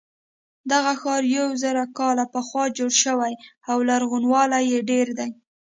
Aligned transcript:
دغه 0.71 0.93
ښار 1.01 1.21
یو 1.37 1.47
زر 1.61 1.77
کاله 1.99 2.25
پخوا 2.33 2.63
جوړ 2.77 2.91
شوی 3.03 3.33
او 3.71 3.77
لرغونوالی 3.89 4.63
یې 4.71 4.79
ډېر 4.89 5.07
دی. 5.19 5.29